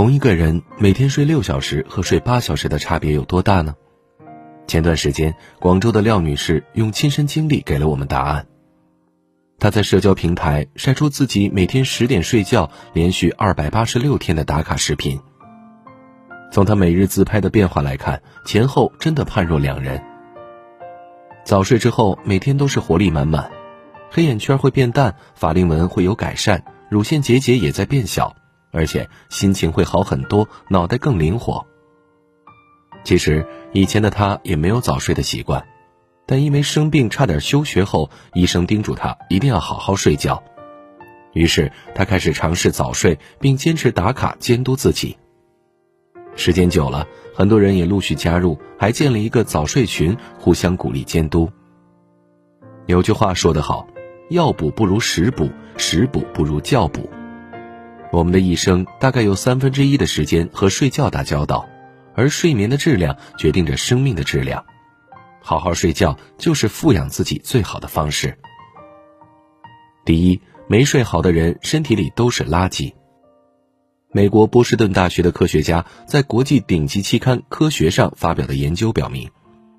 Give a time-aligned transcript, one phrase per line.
[0.00, 3.74] 同一个人每天睡六小时和睡八小时的差别有多大呢？
[4.66, 8.46] 前段时间，广州的廖女士用亲身经历给了我们答案。
[9.58, 15.20] 她在社交平台晒出自己每天十点睡觉、连续二百八十六天的打卡视频。
[16.50, 20.02] 从她每日自拍的变化来看，前后真的判若两人。
[21.44, 23.50] 早睡之后，每天都是活力满满，
[24.10, 28.34] 黑眼圈会变淡，法令纹会有改善，乳腺结节也在变小，
[28.70, 31.66] 而且心情会好很多，脑袋更灵活。
[33.04, 35.66] 其实以前的她也没有早睡的习惯。
[36.26, 40.40] 但因为生病差点休学后，医生叮嘱他一定要好好睡觉，
[41.32, 45.18] 于是他开始尝试早睡，并坚持打卡监督自己。
[46.36, 51.50] 时间久了，很多人也陆续加入，还建了一个早睡群，互相鼓励监督。
[52.86, 53.88] 有句话说得好
[54.30, 57.10] ：“药补不如食补，食补不如觉补。”
[58.12, 61.68] 我们的一生大概有三分之一的时间和睡觉打交道，
[62.14, 64.64] 而睡眠的质量决定着生命的质量。
[65.42, 68.36] 好好睡觉就是富养自己最好的方式。
[70.04, 72.92] 第一，没睡好的人身体里都是垃圾。
[74.12, 79.30] 美国波士顿大学的科学家在国际顶级期刊《科学》上发表的研究表明，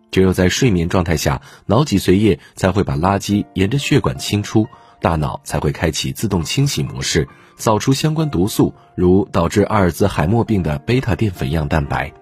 [0.09, 4.67] 只有在睡眠状态下，脑脊髓液才会把垃圾沿着血管清出，
[5.01, 12.13] 大脑才会开启自动清洗模式，扫除相关毒素，如导致阿尔兹海默病的贝塔淀粉样蛋白。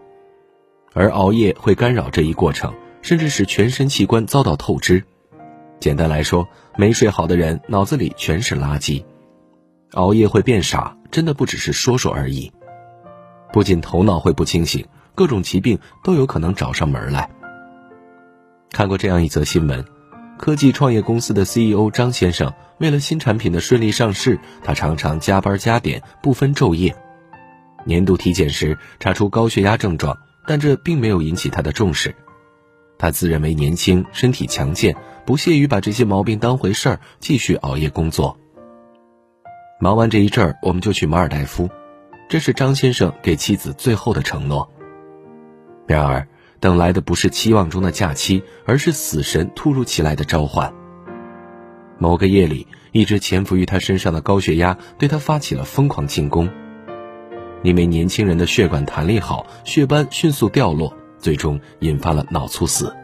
[0.93, 2.73] 而熬夜会干扰这一过程。
[3.01, 5.01] 甚至使全身器官遭到透支。
[5.79, 9.05] 简单来说，没睡好的人脑子里全是垃圾。
[9.93, 12.51] 熬夜会变傻，真的不只是说说而已。
[13.53, 14.85] 不仅头脑会不清醒，
[15.15, 17.29] 各种疾病都有可能找上门来。
[18.73, 19.85] 看过这样一则新闻：
[20.39, 26.95] 科技创业公司的 CEO 张先生，为了新产品的顺利上市，他常常加班加点，不分昼夜。
[27.83, 32.15] 年度体检时查出高血压症状，但这并没有引起他的重视。
[32.97, 38.39] 他自认为年轻，身体强健，不屑于把这些毛病当回事儿，继续熬夜工作。
[39.81, 41.69] 忙完这一阵儿，我们就去马尔代夫，
[42.29, 44.71] 这是张先生给妻子最后的承诺。
[45.85, 46.25] 然而，
[46.59, 50.73] 等来的不是期望中的假期，而是死神突如其来的召唤。
[51.97, 56.49] 某个夜里，一直潜伏于他身上的高血压对他发起了疯狂进攻。
[57.63, 60.93] 因为年轻人的血管弹力好，血斑迅速掉落。
[61.19, 62.95] 最终引发了脑猝死。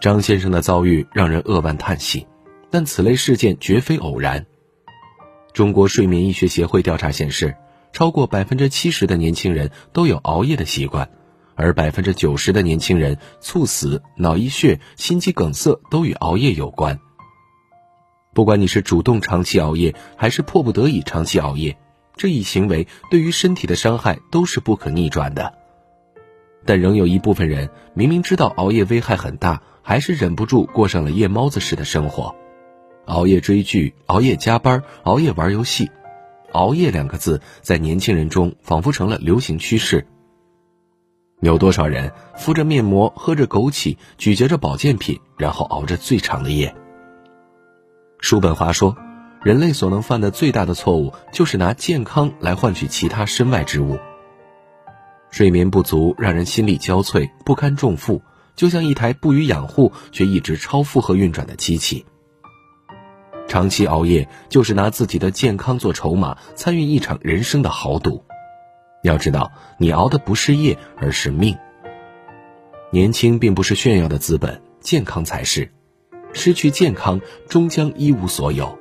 [0.00, 2.26] 张先生的遭遇让人扼腕叹息，
[2.70, 4.46] 但此类事件绝非偶然。
[5.52, 7.54] 中国睡眠医学协会调查显示，
[7.92, 11.08] 超过百分之七十的年轻人都有熬夜的习惯，
[11.60, 16.98] 而百分之九十的年轻人猝死、脑溢血、心肌梗塞都与熬夜有关。
[18.32, 21.76] 不管你是主动长期熬夜，还是迫不得已长期熬夜，
[22.16, 25.52] 这一行为对于身体的伤害都是不可逆转的。
[26.64, 32.34] 但仍有一部分人明明知道熬夜危害很大，还是忍不住过上了夜猫子式的生活，
[33.04, 35.90] 熬夜追剧，熬夜加班，熬夜玩游戏，
[36.52, 40.06] 熬夜两个字在年轻人中仿佛成了流行趋势。
[41.40, 46.74] 有多少人敷着面膜，喝着枸杞，咀嚼着保健品，然后熬着最长的夜？
[48.18, 48.94] 叔本华说，
[49.42, 53.98] 人类所能犯的最大的错误，就是拿健康来换取其他身外之物。
[55.30, 58.20] 睡眠不足让人心力交瘁，不堪重负，
[58.54, 62.04] 就像一台不予养护却一直超负荷运转的机器。
[63.48, 68.22] 长期熬夜就是拿自己的健康做筹码，参与一场人生的豪赌。
[69.02, 71.56] 要知道，你熬的不是夜，而是命。
[72.90, 75.70] 年轻并不是炫耀的资本，健康才是。
[76.32, 78.78] 失去健康，终将一无所有。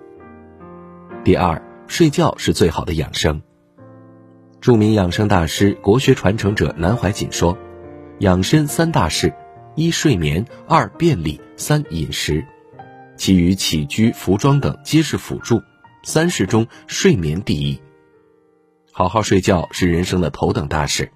[1.24, 3.42] 第二，睡觉是最好的养生。
[4.62, 7.58] 著名养生大师、国学传承者南怀瑾说
[8.20, 9.34] ：“养生三大事：
[9.76, 12.46] 一睡眠，二便利，三饮食。
[13.16, 15.62] 其余起居、服装等皆是辅助。
[16.04, 17.82] 三事中，睡眠第一。
[18.92, 21.12] 好好睡觉是人生的头等大事。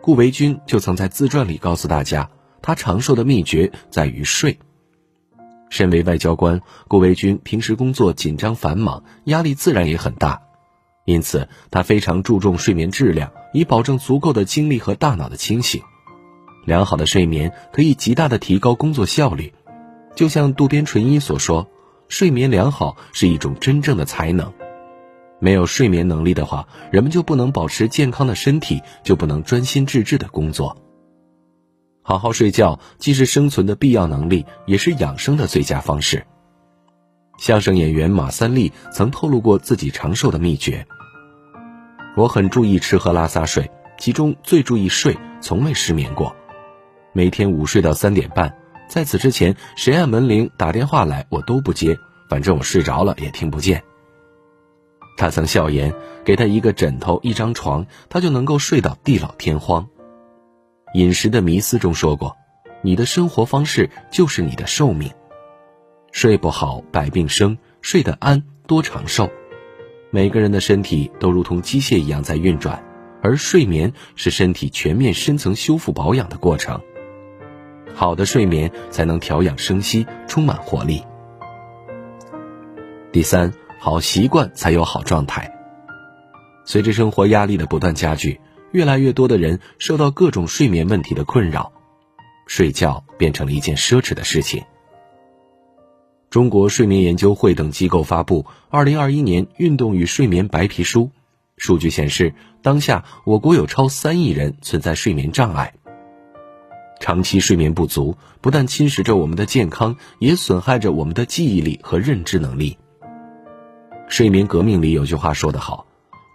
[0.00, 2.30] 顾维钧就曾在自传里告诉大家，
[2.60, 4.58] 他长寿的秘诀在于睡。
[5.70, 10.42] 身为外交官，顾维钧平时工作紧张繁忙，压力自然也很大。”
[11.06, 15.82] 因此，他非常注重睡眠质量，以保证足够的精力和大脑的清醒。
[16.64, 19.52] 良好的睡眠可以极大的提高工作效率，
[20.14, 21.68] 就像渡边淳一所说
[22.08, 24.52] ：“睡眠良好是一种真正的才能。
[25.40, 30.76] 没有睡眠能力的话，人们就不能保持健康的身体，就不能专心致志的工作。
[32.02, 36.26] 好好睡觉既是生存的必要能力，也是养生的最佳方式。”
[37.36, 40.86] 相声演员马三立曾透露过自己长寿的秘诀。
[42.16, 46.34] 我很注意吃喝拉撒睡，其中最注意睡，从未失眠过。
[47.12, 48.56] 每天午睡到三点半，
[48.88, 51.98] 在此之前，谁按门铃打电话来，我都不接，
[52.28, 53.82] 反正我睡着了也听不见。
[55.16, 55.94] 他曾笑言，
[56.24, 59.86] 给他一个枕头、一张床，他就能够睡到地老天荒。
[60.94, 62.36] 饮食的迷思中说过，
[62.82, 65.10] 你的生活方式就是你的寿命。
[66.12, 69.28] 睡不好，百病生；睡得安，多长寿。
[70.10, 72.84] 每个人的身体都如同机械一样在运转，
[73.20, 76.80] 而睡眠是身体全面深层修复保养的过程。
[77.94, 81.02] 好的睡眠才能调养生息，充满活力。
[83.10, 83.52] 第三，
[83.84, 85.52] 好习惯才有好状态。
[86.64, 88.40] 随着生活压力的不断加剧，
[88.72, 91.70] 越来越多的人受到各种睡眠问题的困扰，
[92.46, 94.64] 睡觉变成了一件奢侈的事情。
[96.30, 101.02] 中国睡眠研究会等机构发布《二零二一年运动与睡眠白皮书》，
[101.58, 102.32] 数据显示，
[102.62, 105.74] 当下我国有超三亿人存在睡眠障碍。
[107.00, 112.78] 长期睡眠不足，不但侵蚀着我们的健康，也损害着我们的记忆力和认知能力。
[114.08, 115.86] 睡眠革命里有句话说得好：，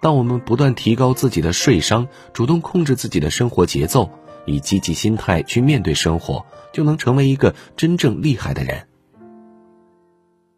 [0.02, 4.12] 当我们不断提高自己的睡商，主动控制自己的生活节奏，
[4.46, 8.88] 以积极心态去面对生活，就能成为一个真正厉害的人。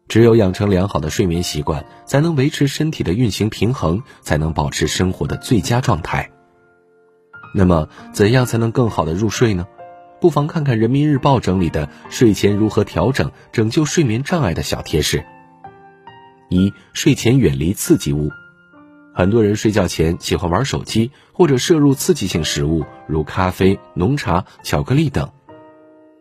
[0.08, 6.30] 只有养成良好的睡眠习惯，才能维持身体的运行平衡，才能保持生活的最佳状态。
[7.54, 9.66] 那么，怎样才能更好的入睡呢？
[10.20, 15.24] 不妨看看人民日报整理的睡前如何调整、拯救睡眠障碍的小贴士。
[16.52, 18.30] 一、睡前远离刺激物。
[19.14, 25.30] 很多人睡觉前喜欢玩手机，或者摄入刺激性食物，如咖啡、浓茶、巧克力等。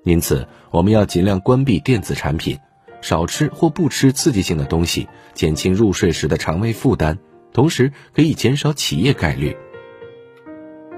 [0.03, 2.57] 因此，我们要尽量关闭电子产品。
[3.01, 7.17] 少吃或不吃刺激性的东西，减轻入睡时的肠胃负担，
[7.51, 9.57] 同时可以减少起夜概率。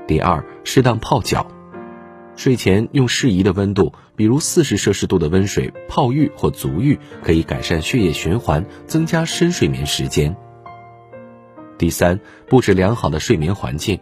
[0.06, 1.48] 第二，适当泡脚，
[2.36, 10.36] 睡前用适宜的温度，比如四十摄氏度的温水泡浴或足浴，可以改善血液循环，增加深睡眠时间。
[11.78, 14.00] 第三，布置良好的睡眠环境，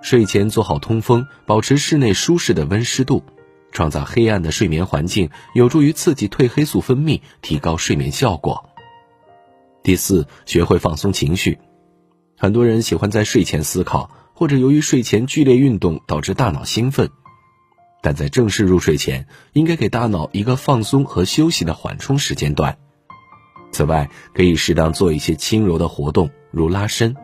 [0.00, 3.22] 睡前做好通风，保持室内舒适的温湿度。
[3.72, 8.70] 创造黑暗的睡眠环境，有助于刺激褪黑素分泌，提高睡眠效果。
[9.82, 11.58] 第四，学会放松情绪。
[12.38, 17.10] 很多人喜欢在睡前思考，或者由于睡前剧烈运动导致大脑兴奋，
[18.04, 22.76] 但在正式入睡前，应该给大脑一个放松和休息的缓冲时间段。
[23.72, 27.16] 此外，可以适当做一些轻柔的活动，如拉伸，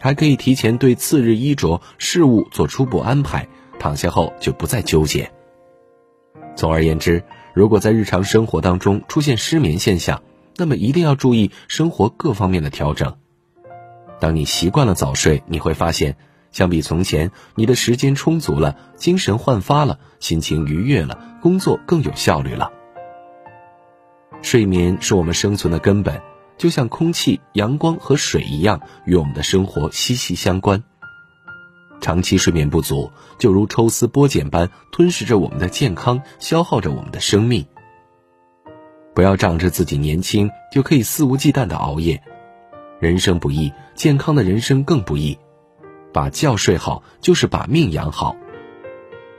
[0.00, 3.46] 还可以提前对次日衣着、事物做初步安排，
[3.78, 5.30] 躺下后就不再纠结。
[6.54, 7.22] 总而言之，
[7.52, 10.22] 如果在日常生活当中出现失眠现象，
[10.56, 13.18] 那么一定要注意生活各方面的调整。
[14.18, 16.16] 当你习惯了早睡，你会发现，
[16.56, 22.72] 相比从前，你的时间充足了，精神焕发了，心情愉悦了，工作更有效率了。
[24.40, 26.18] 睡眠是我们生存的根本，
[26.56, 30.82] 就像空气、阳光和水一样，与我们的生活息息相关。
[32.00, 37.66] 长期睡眠不足，就如抽丝剥茧般吞噬着我们的健康，消耗着我们的生命。
[39.14, 42.22] 不要仗着自己年轻就可以肆无忌惮的熬夜，
[42.98, 45.36] 人生不易，健康的人生更不易。
[46.16, 48.36] 把觉睡好，就是把命养好。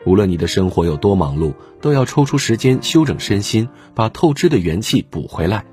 [0.05, 5.65] 无论你的生活有多忙碌，都要抽出时间休整身心，把透支的元气补回来。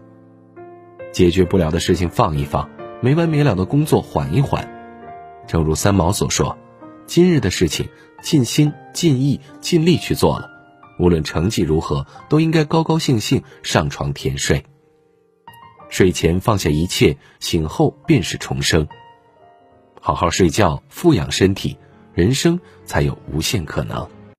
[1.12, 2.70] 解决不了的事情放一放，
[3.02, 4.66] 没完没了的工作缓一缓。
[5.46, 6.56] 正如三毛所说。
[7.04, 7.86] 今日的事情，
[8.22, 10.48] 尽心、尽意、尽力去做了，
[10.98, 14.64] 无论成绩如何，都应该高高兴兴上床甜睡。
[15.90, 18.88] 睡前放下一切，醒后便是重生。
[20.06, 21.78] 好好睡觉，富养身体，
[22.12, 24.06] 人生才有无限可能。